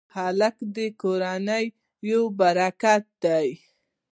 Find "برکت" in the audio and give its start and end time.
2.39-3.05